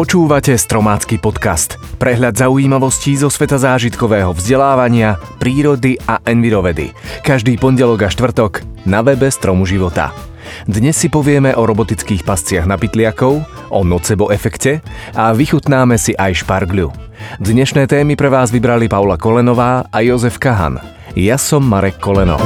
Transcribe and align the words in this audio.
Počúvate 0.00 0.56
Stromácky 0.56 1.20
podcast. 1.20 1.76
Prehľad 2.00 2.32
zaujímavostí 2.32 3.20
zo 3.20 3.28
sveta 3.28 3.60
zážitkového 3.60 4.32
vzdelávania, 4.32 5.20
prírody 5.36 6.00
a 6.08 6.24
envirovedy. 6.24 6.96
Každý 7.20 7.60
pondelok 7.60 8.08
a 8.08 8.08
štvrtok 8.08 8.64
na 8.88 9.04
webe 9.04 9.28
Stromu 9.28 9.68
života. 9.68 10.16
Dnes 10.64 10.96
si 10.96 11.12
povieme 11.12 11.52
o 11.52 11.68
robotických 11.68 12.24
pasciach 12.24 12.64
na 12.64 12.80
pytliakov, 12.80 13.44
o 13.68 13.80
nocebo 13.84 14.32
efekte 14.32 14.80
a 15.12 15.36
vychutnáme 15.36 16.00
si 16.00 16.16
aj 16.16 16.48
špargľu. 16.48 16.88
Dnešné 17.36 17.84
témy 17.84 18.16
pre 18.16 18.32
vás 18.32 18.48
vybrali 18.48 18.88
Paula 18.88 19.20
Kolenová 19.20 19.84
a 19.92 20.00
Jozef 20.00 20.40
Kahan. 20.40 20.80
Ja 21.12 21.36
som 21.36 21.68
Marek 21.68 22.00
Koleno. 22.00 22.40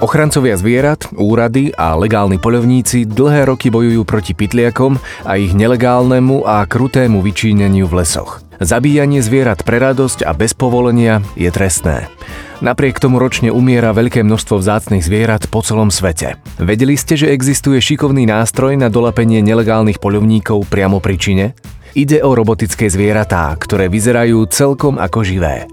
Ochrancovia 0.00 0.56
zvierat, 0.56 1.12
úrady 1.12 1.76
a 1.76 1.92
legálni 1.92 2.40
poľovníci 2.40 3.04
dlhé 3.04 3.52
roky 3.52 3.68
bojujú 3.68 4.00
proti 4.08 4.32
pytliakom 4.32 4.96
a 5.28 5.36
ich 5.36 5.52
nelegálnemu 5.52 6.40
a 6.40 6.64
krutému 6.64 7.20
vyčíneniu 7.20 7.84
v 7.84 8.00
lesoch. 8.00 8.40
Zabíjanie 8.64 9.20
zvierat 9.20 9.60
pre 9.60 9.76
radosť 9.76 10.24
a 10.24 10.32
bez 10.32 10.56
povolenia 10.56 11.20
je 11.36 11.52
trestné. 11.52 12.08
Napriek 12.64 12.96
tomu 12.96 13.20
ročne 13.20 13.52
umiera 13.52 13.92
veľké 13.92 14.24
množstvo 14.24 14.56
vzácnych 14.64 15.04
zvierat 15.04 15.52
po 15.52 15.60
celom 15.60 15.92
svete. 15.92 16.40
Vedeli 16.56 16.96
ste, 16.96 17.20
že 17.20 17.36
existuje 17.36 17.76
šikovný 17.76 18.24
nástroj 18.24 18.80
na 18.80 18.88
dolapenie 18.88 19.44
nelegálnych 19.44 20.00
poľovníkov 20.00 20.64
priamo 20.72 21.04
pri 21.04 21.16
čine? 21.20 21.46
Ide 21.92 22.24
o 22.24 22.32
robotické 22.32 22.88
zvieratá, 22.88 23.52
ktoré 23.52 23.92
vyzerajú 23.92 24.48
celkom 24.48 24.96
ako 24.96 25.28
živé. 25.28 25.68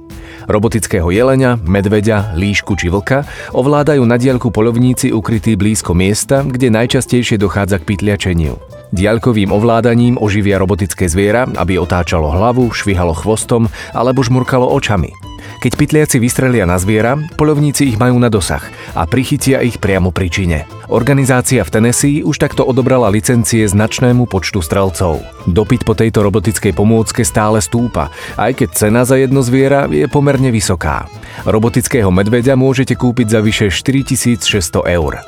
Robotického 0.48 1.12
jelenia, 1.12 1.60
medveďa, 1.60 2.32
líšku 2.32 2.80
či 2.80 2.88
vlka 2.88 3.28
ovládajú 3.52 4.00
na 4.08 4.16
diaľku 4.16 4.48
polovníci 4.48 5.12
ukrytí 5.12 5.60
blízko 5.60 5.92
miesta, 5.92 6.40
kde 6.48 6.72
najčastejšie 6.72 7.36
dochádza 7.36 7.84
k 7.84 7.88
pytliačeniu. 7.92 8.56
Diaľkovým 8.96 9.52
ovládaním 9.52 10.16
oživia 10.16 10.56
robotické 10.56 11.12
zviera, 11.12 11.44
aby 11.60 11.76
otáčalo 11.76 12.32
hlavu, 12.32 12.72
švihalo 12.72 13.12
chvostom 13.12 13.68
alebo 13.92 14.24
žmurkalo 14.24 14.72
očami. 14.72 15.27
Keď 15.58 15.74
pytliaci 15.74 16.22
vystrelia 16.22 16.70
na 16.70 16.78
zviera, 16.78 17.18
polovníci 17.34 17.90
ich 17.90 17.98
majú 17.98 18.22
na 18.22 18.30
dosah 18.30 18.62
a 18.94 19.10
prichytia 19.10 19.66
ich 19.66 19.82
priamo 19.82 20.14
pri 20.14 20.28
čine. 20.30 20.60
Organizácia 20.88 21.66
v 21.66 21.74
Tennessee 21.74 22.22
už 22.22 22.38
takto 22.38 22.62
odobrala 22.62 23.10
licencie 23.10 23.66
značnému 23.66 24.30
počtu 24.30 24.62
strelcov. 24.62 25.20
Dopyt 25.50 25.84
po 25.84 25.98
tejto 25.98 26.22
robotickej 26.22 26.78
pomôcke 26.78 27.26
stále 27.26 27.58
stúpa, 27.60 28.14
aj 28.38 28.64
keď 28.64 28.70
cena 28.72 29.02
za 29.02 29.18
jedno 29.18 29.42
zviera 29.42 29.90
je 29.90 30.06
pomerne 30.06 30.54
vysoká. 30.54 31.10
Robotického 31.44 32.14
medveďa 32.14 32.54
môžete 32.54 32.94
kúpiť 32.94 33.28
za 33.34 33.40
vyše 33.42 33.68
4600 33.74 34.86
eur. 34.88 35.26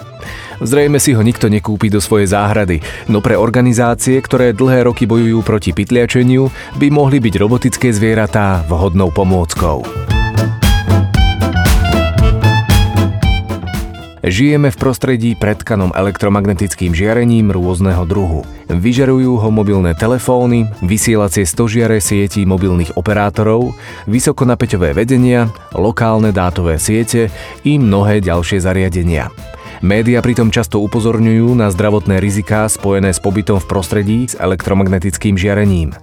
Zrejme 0.62 1.00
si 1.00 1.16
ho 1.16 1.24
nikto 1.24 1.48
nekúpi 1.48 1.88
do 1.88 2.04
svojej 2.04 2.30
záhrady, 2.30 2.84
no 3.08 3.24
pre 3.24 3.40
organizácie, 3.40 4.20
ktoré 4.20 4.52
dlhé 4.52 4.86
roky 4.92 5.08
bojujú 5.08 5.40
proti 5.42 5.72
pytliačeniu, 5.72 6.52
by 6.78 6.88
mohli 6.92 7.24
byť 7.24 7.34
robotické 7.40 7.90
zvieratá 7.96 8.68
vhodnou 8.68 9.10
pomôckou. 9.10 9.88
Žijeme 14.20 14.68
v 14.68 14.78
prostredí 14.78 15.32
predkanom 15.40 15.96
elektromagnetickým 15.96 16.92
žiarením 16.92 17.56
rôzneho 17.56 18.04
druhu. 18.04 18.44
Vyžarujú 18.68 19.40
ho 19.40 19.50
mobilné 19.50 19.96
telefóny, 19.96 20.68
vysielacie 20.84 21.48
stožiare 21.48 22.04
sietí 22.04 22.44
mobilných 22.44 23.00
operátorov, 23.00 23.72
vysokonapeťové 24.12 24.92
vedenia, 24.92 25.48
lokálne 25.72 26.36
dátové 26.36 26.76
siete 26.76 27.32
i 27.64 27.80
mnohé 27.80 28.20
ďalšie 28.20 28.60
zariadenia. 28.60 29.32
Média 29.80 30.20
pritom 30.20 30.52
často 30.52 30.84
upozorňujú 30.84 31.56
na 31.56 31.72
zdravotné 31.72 32.20
riziká 32.20 32.68
spojené 32.68 33.16
s 33.16 33.24
pobytom 33.24 33.64
v 33.64 33.70
prostredí 33.72 34.20
s 34.28 34.36
elektromagnetickým 34.36 35.40
žiarením. 35.40 35.96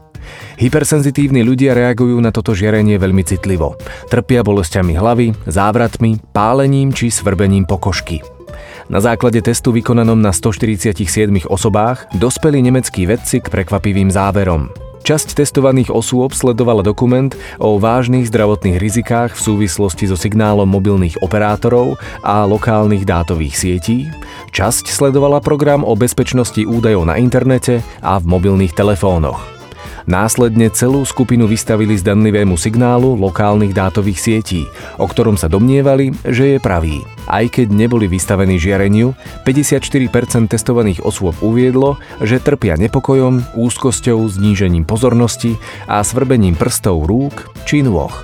Hypersenzitívni 0.56 1.44
ľudia 1.44 1.76
reagujú 1.76 2.16
na 2.22 2.32
toto 2.32 2.56
žiarenie 2.56 2.96
veľmi 2.96 3.22
citlivo. 3.26 3.76
Trpia 4.08 4.40
bolestiami 4.40 4.96
hlavy, 4.96 5.36
závratmi, 5.44 6.32
pálením 6.32 6.90
či 6.94 7.12
svrbením 7.12 7.68
pokožky. 7.68 8.24
Na 8.86 9.02
základe 9.02 9.42
testu 9.42 9.74
vykonanom 9.74 10.16
na 10.16 10.30
147 10.30 11.02
osobách 11.50 12.06
dospeli 12.14 12.62
nemeckí 12.62 13.02
vedci 13.02 13.42
k 13.42 13.50
prekvapivým 13.50 14.14
záverom. 14.14 14.70
Časť 15.06 15.38
testovaných 15.38 15.94
osôb 15.94 16.34
sledovala 16.34 16.82
dokument 16.82 17.30
o 17.62 17.78
vážnych 17.78 18.26
zdravotných 18.26 18.82
rizikách 18.82 19.38
v 19.38 19.44
súvislosti 19.54 20.10
so 20.10 20.18
signálom 20.18 20.66
mobilných 20.66 21.22
operátorov 21.22 21.94
a 22.26 22.42
lokálnych 22.42 23.06
dátových 23.06 23.54
sietí. 23.54 24.10
Časť 24.50 24.90
sledovala 24.90 25.38
program 25.38 25.86
o 25.86 25.94
bezpečnosti 25.94 26.58
údajov 26.66 27.06
na 27.06 27.22
internete 27.22 27.86
a 28.02 28.18
v 28.18 28.26
mobilných 28.26 28.74
telefónoch. 28.74 29.55
Následne 30.06 30.70
celú 30.70 31.02
skupinu 31.02 31.50
vystavili 31.50 31.98
zdanlivému 31.98 32.54
signálu 32.54 33.18
lokálnych 33.18 33.74
dátových 33.74 34.22
sietí, 34.22 34.62
o 35.02 35.10
ktorom 35.10 35.34
sa 35.34 35.50
domnievali, 35.50 36.14
že 36.22 36.54
je 36.54 36.58
pravý. 36.62 37.02
Aj 37.26 37.42
keď 37.50 37.74
neboli 37.74 38.06
vystavení 38.06 38.54
žiareniu, 38.54 39.18
54% 39.42 40.46
testovaných 40.46 41.02
osôb 41.02 41.34
uviedlo, 41.42 41.98
že 42.22 42.38
trpia 42.38 42.78
nepokojom, 42.78 43.58
úzkosťou, 43.58 44.22
znížením 44.30 44.86
pozornosti 44.86 45.58
a 45.90 46.06
svrbením 46.06 46.54
prstov 46.54 47.02
rúk 47.10 47.50
či 47.66 47.82
nôh. 47.82 48.14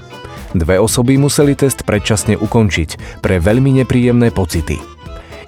Dve 0.55 0.79
osoby 0.79 1.19
museli 1.19 1.59
test 1.59 1.83
predčasne 1.83 2.39
ukončiť 2.39 3.19
pre 3.19 3.43
veľmi 3.43 3.83
nepríjemné 3.83 4.31
pocity. 4.31 4.92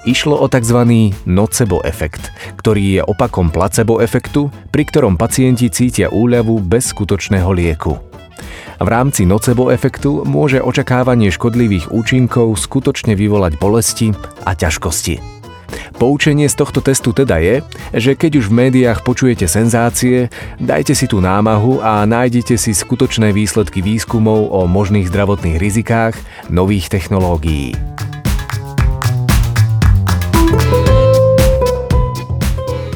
Išlo 0.04 0.36
o 0.36 0.46
tzv. 0.52 0.84
nocebo 1.24 1.80
efekt, 1.80 2.28
ktorý 2.60 3.00
je 3.00 3.02
opakom 3.08 3.48
placebo 3.48 4.04
efektu, 4.04 4.52
pri 4.68 4.84
ktorom 4.84 5.16
pacienti 5.16 5.72
cítia 5.72 6.12
úľavu 6.12 6.60
bez 6.60 6.92
skutočného 6.92 7.48
lieku. 7.56 7.96
V 8.84 8.88
rámci 8.92 9.24
nocebo 9.24 9.72
efektu 9.72 10.20
môže 10.28 10.60
očakávanie 10.60 11.32
škodlivých 11.32 11.88
účinkov 11.88 12.52
skutočne 12.60 13.16
vyvolať 13.16 13.56
bolesti 13.56 14.12
a 14.44 14.52
ťažkosti. 14.52 15.32
Poučenie 15.96 16.52
z 16.52 16.58
tohto 16.60 16.84
testu 16.84 17.16
teda 17.16 17.40
je, 17.40 17.64
že 17.96 18.12
keď 18.12 18.44
už 18.44 18.52
v 18.52 18.56
médiách 18.68 19.00
počujete 19.08 19.48
senzácie, 19.48 20.28
dajte 20.60 20.92
si 20.92 21.08
tú 21.08 21.24
námahu 21.24 21.80
a 21.80 22.04
nájdete 22.04 22.60
si 22.60 22.76
skutočné 22.76 23.32
výsledky 23.32 23.80
výskumov 23.80 24.52
o 24.52 24.68
možných 24.68 25.08
zdravotných 25.08 25.56
rizikách 25.56 26.18
nových 26.52 26.92
technológií. 26.92 27.72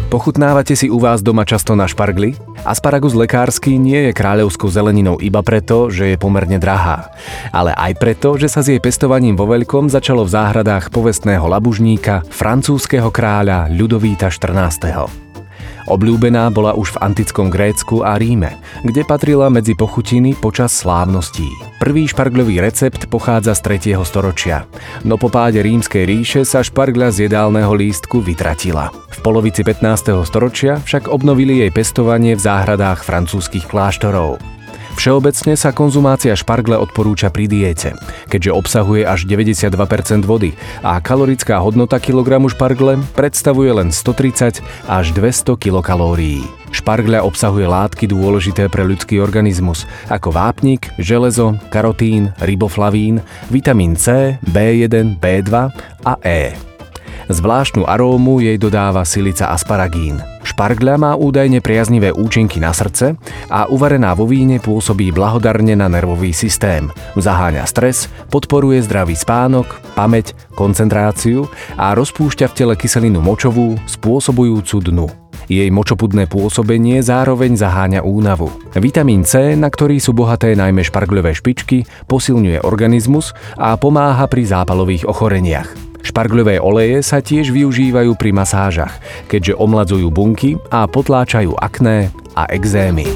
Pochutnávate 0.09 0.73
si 0.73 0.89
u 0.89 0.97
vás 0.97 1.21
doma 1.21 1.45
často 1.45 1.77
na 1.77 1.85
špargli? 1.85 2.33
Asparagus 2.65 3.13
lekársky 3.13 3.77
nie 3.77 4.09
je 4.09 4.17
kráľovskou 4.17 4.73
zeleninou 4.73 5.21
iba 5.21 5.45
preto, 5.45 5.93
že 5.93 6.09
je 6.09 6.17
pomerne 6.17 6.57
drahá, 6.57 7.13
ale 7.53 7.77
aj 7.77 7.93
preto, 8.01 8.41
že 8.41 8.49
sa 8.49 8.65
s 8.65 8.73
jej 8.73 8.81
pestovaním 8.81 9.37
vo 9.37 9.45
veľkom 9.45 9.93
začalo 9.93 10.25
v 10.25 10.33
záhradách 10.33 10.89
povestného 10.89 11.45
labužníka 11.45 12.25
francúzského 12.33 13.13
kráľa 13.13 13.69
Ľudovíta 13.69 14.33
14. 14.33 15.28
Obľúbená 15.88 16.53
bola 16.53 16.76
už 16.76 16.94
v 16.94 17.00
antickom 17.00 17.49
Grécku 17.49 18.04
a 18.04 18.21
Ríme, 18.21 18.60
kde 18.84 19.09
patrila 19.09 19.49
medzi 19.49 19.72
pochutiny 19.72 20.37
počas 20.37 20.76
slávností. 20.76 21.49
Prvý 21.81 22.04
špargľový 22.04 22.60
recept 22.60 23.09
pochádza 23.09 23.56
z 23.56 23.81
3. 23.97 23.97
storočia, 24.04 24.69
no 25.09 25.16
po 25.16 25.32
páde 25.32 25.65
rímskej 25.65 26.04
ríše 26.04 26.41
sa 26.44 26.60
špargľa 26.60 27.09
z 27.09 27.32
jedálneho 27.32 27.72
lístku 27.72 28.21
vytratila. 28.21 28.93
V 28.93 29.19
polovici 29.25 29.65
15. 29.65 30.28
storočia 30.28 30.77
však 30.77 31.09
obnovili 31.09 31.65
jej 31.65 31.72
pestovanie 31.72 32.37
v 32.37 32.44
záhradách 32.44 33.00
francúzskych 33.09 33.65
kláštorov. 33.65 34.58
Všeobecne 34.98 35.54
sa 35.54 35.70
konzumácia 35.70 36.34
špargle 36.34 36.75
odporúča 36.75 37.31
pri 37.31 37.47
diete, 37.47 37.94
keďže 38.26 38.50
obsahuje 38.50 39.06
až 39.06 39.31
92% 39.31 40.26
vody 40.26 40.59
a 40.82 40.98
kalorická 40.98 41.62
hodnota 41.62 42.03
kilogramu 42.03 42.50
špargle 42.50 42.98
predstavuje 43.15 43.71
len 43.71 43.95
130 43.95 44.59
až 44.91 45.06
200 45.15 45.54
kilokalórií. 45.54 46.42
Špargľa 46.74 47.22
obsahuje 47.22 47.71
látky 47.71 48.10
dôležité 48.10 48.66
pre 48.66 48.83
ľudský 48.83 49.22
organizmus, 49.22 49.86
ako 50.10 50.34
vápnik, 50.34 50.91
železo, 50.98 51.54
karotín, 51.71 52.34
riboflavín, 52.42 53.22
vitamín 53.54 53.94
C, 53.94 54.34
B1, 54.51 55.22
B2 55.22 55.53
a 56.03 56.15
E. 56.27 56.59
Zvláštnu 57.30 57.86
arómu 57.86 58.42
jej 58.42 58.59
dodáva 58.59 59.06
silica 59.06 59.54
asparagín. 59.54 60.38
Špargľa 60.59 60.99
má 60.99 61.15
údajne 61.15 61.63
priaznivé 61.63 62.10
účinky 62.10 62.59
na 62.59 62.75
srdce 62.75 63.15
a 63.47 63.71
uvarená 63.71 64.10
vo 64.19 64.27
víne 64.27 64.59
pôsobí 64.59 65.15
blahodarne 65.15 65.78
na 65.78 65.87
nervový 65.87 66.34
systém. 66.34 66.91
Zaháňa 67.15 67.63
stres, 67.63 68.10
podporuje 68.27 68.83
zdravý 68.83 69.15
spánok, 69.15 69.78
pamäť, 69.95 70.34
koncentráciu 70.59 71.47
a 71.78 71.95
rozpúšťa 71.95 72.51
v 72.51 72.57
tele 72.59 72.75
kyselinu 72.75 73.22
močovú, 73.22 73.78
spôsobujúcu 73.87 74.77
dnu. 74.83 75.07
Jej 75.47 75.71
močopudné 75.71 76.27
pôsobenie 76.27 77.07
zároveň 77.07 77.54
zaháňa 77.54 78.03
únavu. 78.03 78.51
Vitamín 78.75 79.22
C, 79.22 79.54
na 79.54 79.71
ktorý 79.71 80.03
sú 80.03 80.11
bohaté 80.11 80.59
najmä 80.59 80.83
špargľové 80.83 81.39
špičky, 81.39 81.87
posilňuje 82.11 82.66
organizmus 82.66 83.31
a 83.54 83.78
pomáha 83.78 84.27
pri 84.27 84.43
zápalových 84.43 85.07
ochoreniach. 85.07 85.88
Špargľové 86.03 86.62
oleje 86.62 87.03
sa 87.04 87.22
tiež 87.22 87.50
využívajú 87.54 88.15
pri 88.18 88.30
masážach, 88.34 88.98
keďže 89.27 89.59
omladzujú 89.59 90.09
bunky 90.10 90.56
a 90.71 90.86
potláčajú 90.86 91.54
akné 91.59 92.10
a 92.34 92.47
exémy. 92.50 93.06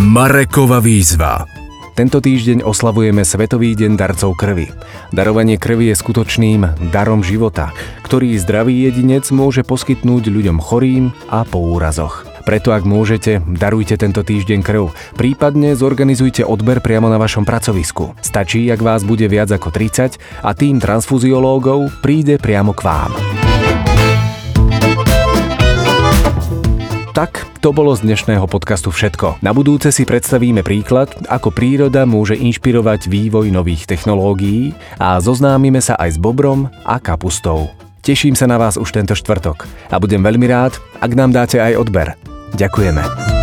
Marekova 0.00 0.82
výzva 0.82 1.46
tento 2.00 2.16
týždeň 2.16 2.64
oslavujeme 2.64 3.28
Svetový 3.28 3.76
deň 3.76 3.92
darcov 3.92 4.32
krvi. 4.32 4.72
Darovanie 5.12 5.60
krvi 5.60 5.92
je 5.92 6.00
skutočným 6.00 6.88
darom 6.88 7.20
života, 7.20 7.76
ktorý 8.08 8.40
zdravý 8.40 8.88
jedinec 8.88 9.28
môže 9.28 9.60
poskytnúť 9.68 10.32
ľuďom 10.32 10.64
chorým 10.64 11.12
a 11.28 11.44
po 11.44 11.60
úrazoch. 11.60 12.29
Preto 12.44 12.72
ak 12.72 12.88
môžete, 12.88 13.44
darujte 13.44 13.94
tento 14.00 14.24
týždeň 14.24 14.60
krv, 14.64 14.92
prípadne 15.16 15.76
zorganizujte 15.76 16.42
odber 16.42 16.80
priamo 16.80 17.12
na 17.12 17.20
vašom 17.20 17.44
pracovisku. 17.44 18.16
Stačí, 18.24 18.66
ak 18.72 18.80
vás 18.80 19.04
bude 19.04 19.28
viac 19.28 19.52
ako 19.52 19.68
30 19.72 20.16
a 20.44 20.50
tým 20.56 20.80
transfuziológov 20.80 21.92
príde 22.00 22.40
priamo 22.40 22.72
k 22.72 22.80
vám. 22.84 23.12
Tak, 27.10 27.60
to 27.60 27.74
bolo 27.74 27.92
z 27.92 28.06
dnešného 28.06 28.48
podcastu 28.48 28.88
všetko. 28.88 29.44
Na 29.44 29.52
budúce 29.52 29.92
si 29.92 30.08
predstavíme 30.08 30.64
príklad, 30.64 31.12
ako 31.28 31.52
príroda 31.52 32.08
môže 32.08 32.38
inšpirovať 32.38 33.10
vývoj 33.10 33.50
nových 33.52 33.84
technológií 33.84 34.72
a 34.96 35.20
zoznámime 35.20 35.82
sa 35.84 35.98
aj 35.98 36.16
s 36.16 36.18
bobrom 36.22 36.70
a 36.86 36.96
kapustou. 37.02 37.68
Teším 38.00 38.32
sa 38.32 38.48
na 38.48 38.56
vás 38.56 38.80
už 38.80 38.96
tento 38.96 39.12
štvrtok 39.12 39.68
a 39.92 40.00
budem 40.00 40.24
veľmi 40.24 40.46
rád, 40.48 40.80
ak 41.02 41.12
nám 41.12 41.36
dáte 41.36 41.60
aj 41.60 41.76
odber. 41.76 42.29
Ďakujeme. 42.56 43.39